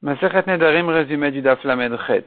[0.00, 2.24] Masechet Nedarim, résumé du Daf Chet.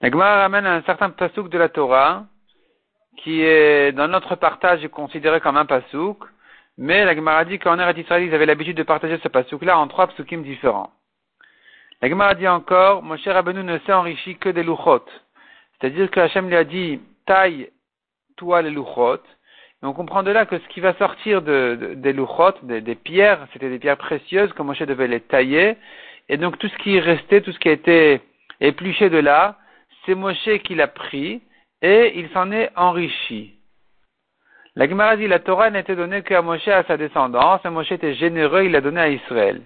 [0.00, 2.26] La Gemara ramène un certain pasouk de la Torah,
[3.16, 6.18] qui est, dans notre partage, considéré comme un pasouk,
[6.78, 9.88] mais la Gemara dit qu'en Eretz Israël, ils avaient l'habitude de partager ce pasouk-là en
[9.88, 10.92] trois pasukim différents.
[12.00, 15.04] La Gemara dit encore, Moshe Rabbeinu ne s'est enrichi que des louchot.
[15.80, 17.70] C'est-à-dire que Hachem lui a dit, taille
[18.36, 19.18] toi les louchot,
[19.82, 23.68] on comprend de là que ce qui va sortir de, des louchot, des, pierres, c'était
[23.68, 25.76] des pierres précieuses, comme Moshe devait les tailler.
[26.28, 28.20] Et donc tout ce qui est resté, tout ce qui a été
[28.60, 29.56] épluché de là,
[30.06, 31.42] c'est Moshe qui l'a pris
[31.82, 33.54] et il s'en est enrichi.
[34.76, 38.14] La Gemara dit la Torah n'était donnée qu'à Moshe à sa descendance, et Moshe était
[38.14, 39.60] généreux, il l'a donné à Israël.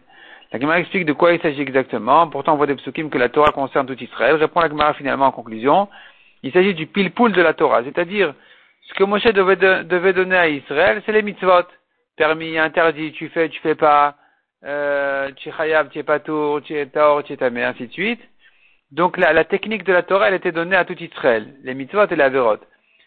[0.51, 2.29] La Gemara explique de quoi il s'agit exactement.
[2.29, 4.37] Pourtant, on voit des psukim que la Torah concerne tout Israël.
[4.37, 5.89] Répond la Gemara finalement en conclusion.
[6.43, 8.35] Il s'agit du pile-poule de la Torah, c'est-à-dire
[8.89, 11.67] ce que Moshe devait, devait donner à Israël, c'est les mitzvot.
[12.17, 14.17] Permis, interdit, tu fais, tu fais pas,
[14.65, 18.21] euh, tu es patour, tu es tu es ainsi de suite.
[18.91, 22.07] Donc la, la, technique de la Torah, elle était donnée à tout Israël, les mitzvot
[22.07, 22.59] et la verot.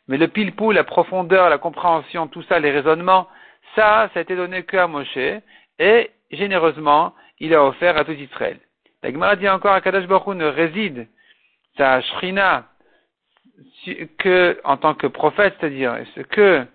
[0.08, 3.28] Mais le pile-poule, la profondeur, la compréhension, tout ça, les raisonnements,
[3.76, 5.18] ça, ça a été donné que à Moshe,
[5.80, 8.60] et généreusement, il a offert à tout Israël.
[9.02, 11.08] La Gemara dit encore à Kadash Baruch ne réside
[11.78, 12.66] sa shrina
[14.18, 15.98] que en tant que prophète, c'est-à-dire
[16.30, 16.66] que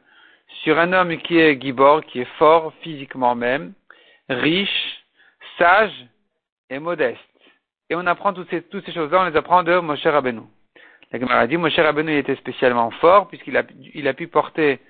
[0.62, 3.72] sur un homme qui est gibor, qui est fort physiquement même,
[4.28, 5.05] riche,
[5.58, 5.92] sage
[6.70, 7.20] et modeste.
[7.90, 10.42] Et on apprend toutes ces, choses-là, on les apprend de Moshe Rabbeinu.
[11.12, 13.62] La Gemara dit Moshe Rabbeinu était spécialement fort puisqu'il a,
[13.94, 14.80] il pu porter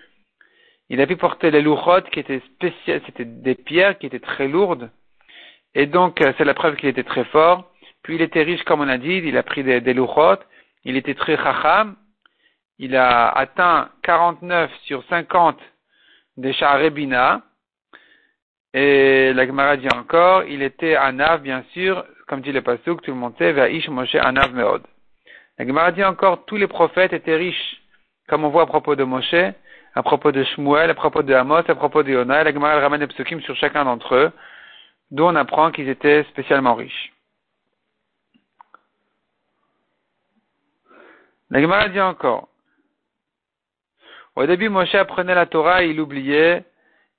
[0.91, 4.48] il a pu porter les louchot qui étaient spéciales, c'était des pierres qui étaient très
[4.48, 4.91] lourdes.
[5.75, 7.70] Et donc, c'est la preuve qu'il était très fort.
[8.03, 9.95] Puis il était riche, comme on a dit, il a pris des, des
[10.85, 11.97] il était très chacham,
[12.79, 15.59] il a atteint 49 sur 50
[16.37, 17.43] des Sharebina,
[18.73, 23.12] et la Gemara dit encore, il était Anav, bien sûr, comme dit le Pasuk, tout
[23.12, 24.83] le monde sait, Va'ish Moshe Anav Meod.
[25.59, 27.81] La Gemara dit encore, tous les prophètes étaient riches,
[28.29, 29.55] comme on voit à propos de Moshe,
[29.94, 33.00] à propos de Shmuel, à propos de Amos, à propos de Yonah, la Gemara ramène
[33.00, 34.33] des psukim sur chacun d'entre eux,
[35.12, 37.12] d'où on apprend qu'ils étaient spécialement riches.
[41.50, 42.49] La Gemara dit encore.
[44.37, 46.65] Au début, Moshe apprenait la Torah et il oubliait,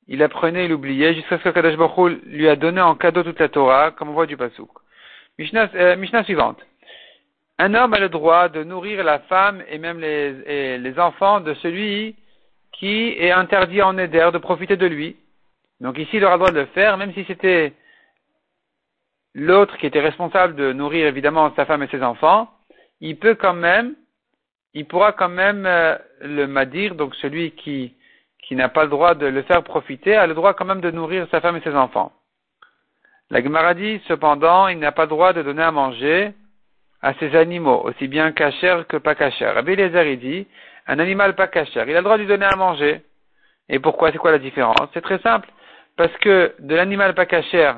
[0.07, 3.39] il apprenait, il oubliait, jusqu'à ce que Kadosh Baruch lui a donné en cadeau toute
[3.39, 4.69] la Torah, comme on voit du Pasuk.
[5.37, 6.59] Mishnah, euh, suivante.
[7.57, 11.53] Un homme a le droit de nourrir la femme et même les, les enfants de
[11.55, 12.15] celui
[12.73, 15.15] qui est interdit en éder de profiter de lui.
[15.79, 17.73] Donc ici, il aura le droit de le faire, même si c'était
[19.33, 22.49] l'autre qui était responsable de nourrir évidemment sa femme et ses enfants,
[23.01, 23.95] il peut quand même
[24.75, 27.95] il pourra quand même euh, le madir, donc celui qui,
[28.43, 30.91] qui n'a pas le droit de le faire profiter, a le droit quand même de
[30.91, 32.11] nourrir sa femme et ses enfants.
[33.29, 33.73] La Gemara
[34.07, 36.33] cependant, il n'a pas le droit de donner à manger
[37.01, 39.55] à ses animaux, aussi bien cachère que pas cachère.
[39.55, 40.45] Rabbi Eliezer, dit,
[40.87, 43.01] un animal pas cachère, il a le droit de lui donner à manger.
[43.69, 44.11] Et pourquoi?
[44.11, 44.89] C'est quoi la différence?
[44.93, 45.49] C'est très simple.
[45.95, 47.77] Parce que de l'animal pas cachère,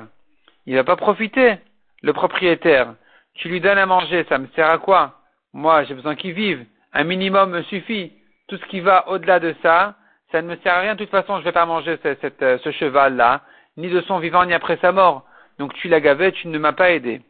[0.66, 1.54] il va pas profiter,
[2.02, 2.94] le propriétaire.
[3.34, 5.14] Tu lui donnes à manger, ça me sert à quoi?
[5.52, 8.12] Moi, j'ai besoin qu'il vive un minimum me suffit.
[8.48, 9.94] Tout ce qui va au-delà de ça,
[10.32, 10.94] ça ne me sert à rien.
[10.94, 13.42] De toute façon, je ne vais pas manger ce, euh, ce cheval-là,
[13.76, 15.24] ni de son vivant, ni après sa mort.
[15.58, 17.20] Donc tu l'as gavé, tu ne m'as pas aidé.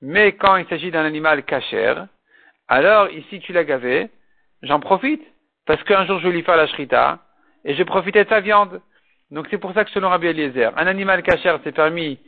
[0.00, 2.06] Mais quand il s'agit d'un animal cachère,
[2.68, 4.10] alors ici tu l'as gavé,
[4.62, 5.22] j'en profite.
[5.66, 7.20] Parce qu'un jour je lui faire la shrita,
[7.64, 8.80] et je profitais de sa viande.
[9.30, 12.18] Donc c'est pour ça que selon Rabbi Eliezer, un animal cachère c'est permis,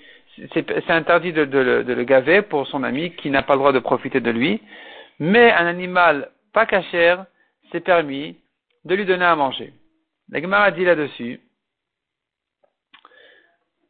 [0.54, 4.20] c'est interdit de, le gaver pour son ami qui n'a pas le droit de profiter
[4.20, 4.62] de lui.
[5.18, 7.26] Mais un animal pas cachère,
[7.70, 8.34] c'est permis
[8.86, 9.74] de lui donner à manger.
[10.30, 11.38] La Gemara dit là-dessus,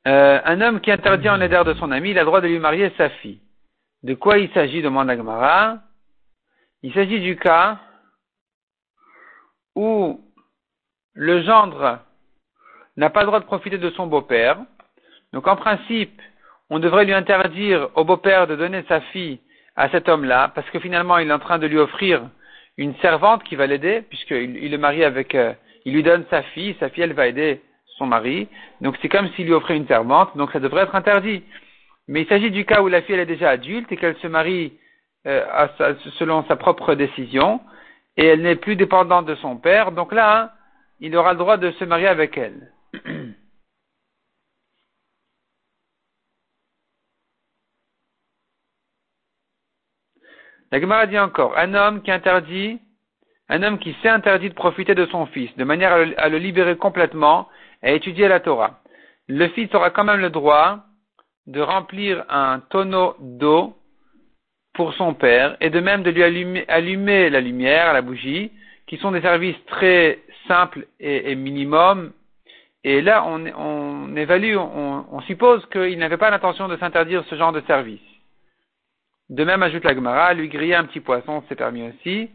[0.09, 2.49] euh, un homme qui interdit en aider de son ami, il a le droit de
[2.49, 3.41] lui marier sa fille.
[4.03, 5.79] De quoi il s'agit demande la Gemara.
[6.83, 7.79] Il s'agit du cas
[9.77, 10.21] où
[11.15, 12.01] le gendre
[12.97, 14.59] n'a pas le droit de profiter de son beau-père.
[15.33, 16.21] Donc en principe,
[16.69, 19.39] on devrait lui interdire au beau-père de donner sa fille
[19.77, 22.29] à cet homme-là, parce que finalement il est en train de lui offrir
[22.77, 25.53] une servante qui va l'aider, puisqu'il il est marié avec, euh,
[25.85, 27.63] il lui donne sa fille, sa fille elle va aider
[27.99, 28.49] son mari,
[28.81, 31.43] donc c'est comme s'il lui offrait une servante, donc ça devrait être interdit.
[32.09, 34.27] Mais il s'agit du cas où la fille elle est déjà adulte et qu'elle se
[34.27, 34.75] marie
[35.27, 35.45] euh,
[36.19, 37.61] selon sa propre décision,
[38.17, 40.53] et elle n'est plus dépendante de son père, donc là,
[41.01, 42.73] il aura le droit de se marier avec elle.
[50.73, 52.81] La Gemara dit encore, un homme qui interdit,
[53.49, 56.77] un homme qui s'est interdit de profiter de son fils, de manière à le, libérer
[56.77, 57.49] complètement
[57.83, 58.81] et à étudier la Torah.
[59.29, 60.81] Le fils aura quand même le droit
[61.47, 63.77] de remplir un tonneau d'eau
[64.75, 68.51] pour son père, et de même de lui allumer, la lumière, la bougie,
[68.87, 72.13] qui sont des services très simples et, minimum.
[72.85, 77.63] Et là, on, évalue, on, suppose qu'il n'avait pas l'intention de s'interdire ce genre de
[77.63, 78.01] service.
[79.29, 82.31] De même, ajoute la Gemara, lui griller un petit poisson, c'est permis aussi.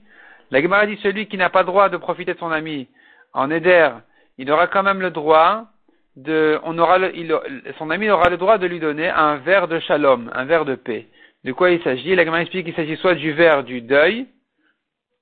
[0.52, 2.90] La Gemara dit celui qui n'a pas droit de profiter de son ami
[3.34, 3.90] en éder,
[4.38, 5.68] il aura quand même le droit
[6.18, 6.98] de, on aura
[7.78, 10.76] son ami aura le droit de lui donner un verre de shalom, un verre de
[10.76, 11.08] paix.
[11.46, 12.16] De quoi il s'agit?
[12.16, 14.28] La Gemara explique qu'il s'agit soit du verre du deuil,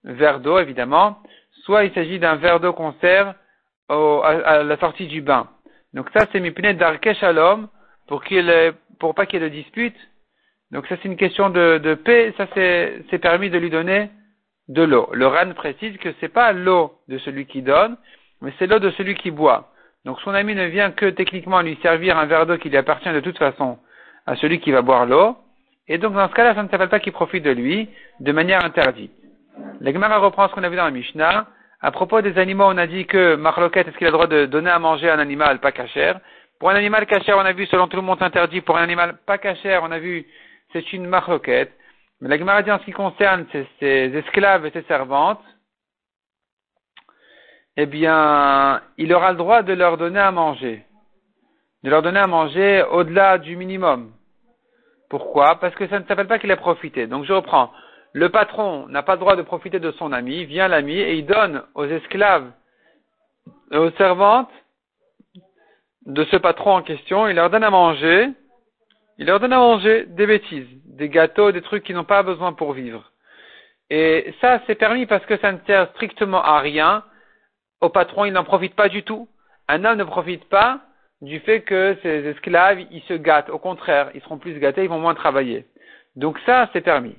[0.04, 1.20] verre d'eau évidemment,
[1.64, 3.36] soit il s'agit d'un verre d'eau qu'on sert
[3.90, 5.48] à, la sortie du bain.
[5.94, 7.68] Donc ça c'est mipnet d'arke shalom
[8.08, 9.96] pour qu'il pour pas qu'il y ait de dispute.
[10.72, 14.10] Donc ça c'est une question de, de paix, ça c'est permis de lui donner
[14.68, 15.10] de l'eau.
[15.14, 17.98] Le RAN précise que c'est pas l'eau de celui qui donne,
[18.42, 19.72] mais c'est l'eau de celui qui boit.
[20.06, 23.12] Donc son ami ne vient que techniquement lui servir un verre d'eau qui lui appartient
[23.12, 23.80] de toute façon
[24.26, 25.36] à celui qui va boire l'eau.
[25.88, 27.90] Et donc dans ce cas-là, ça ne s'appelle pas qu'il profite de lui
[28.20, 29.12] de manière interdite.
[29.82, 31.48] L'Egmara reprend ce qu'on a vu dans la Mishnah.
[31.82, 34.46] À propos des animaux, on a dit que Marloquette, est-ce qu'il a le droit de
[34.46, 36.20] donner à manger à un animal pas cachère
[36.60, 38.62] Pour un animal cachère, on a vu selon tout le monde interdit.
[38.62, 40.26] Pour un animal pas cachère, on a vu
[40.72, 41.72] c'est une Marloquette.
[42.22, 45.44] Mais la Gemara en ce qui concerne ses, esclaves et ses servantes,
[47.78, 50.84] eh bien, il aura le droit de leur donner à manger.
[51.84, 54.12] De leur donner à manger au-delà du minimum.
[55.10, 55.60] Pourquoi?
[55.60, 57.08] Parce que ça ne s'appelle pas qu'il a profité.
[57.08, 57.72] Donc je reprends.
[58.12, 61.26] Le patron n'a pas le droit de profiter de son ami, vient l'ami et il
[61.26, 62.52] donne aux esclaves
[63.72, 64.52] et aux servantes
[66.06, 68.30] de ce patron en question, il leur donne à manger,
[69.20, 72.54] il leur donne à manger des bêtises, des gâteaux, des trucs qui n'ont pas besoin
[72.54, 73.12] pour vivre.
[73.90, 77.04] Et ça, c'est permis parce que ça ne sert strictement à rien.
[77.82, 79.28] Au patron, il n'en profite pas du tout.
[79.68, 80.80] Un homme ne profite pas
[81.22, 83.50] du fait que ses esclaves, ils se gâtent.
[83.50, 85.66] Au contraire, ils seront plus gâtés, ils vont moins travailler.
[86.16, 87.18] Donc ça, c'est permis.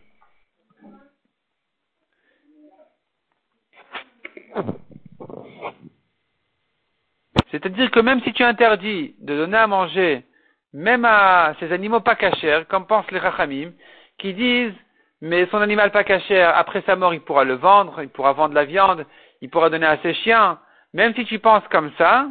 [7.51, 10.25] C'est-à-dire que même si tu interdis de donner à manger
[10.73, 13.73] même à ces animaux pas cachers, comme pensent les rachamim,
[14.19, 14.75] qui disent,
[15.21, 18.55] mais son animal pas cachère, après sa mort, il pourra le vendre, il pourra vendre
[18.55, 19.05] la viande,
[19.41, 20.59] il pourra donner à ses chiens.
[20.95, 22.29] Même si tu penses comme ça,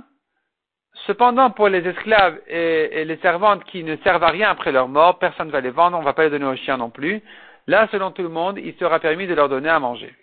[1.06, 5.20] cependant, pour les esclaves et, les servantes qui ne servent à rien après leur mort,
[5.20, 7.22] personne ne va les vendre, on ne va pas les donner aux chiens non plus.
[7.68, 10.14] Là, selon tout le monde, il sera permis de leur donner à manger.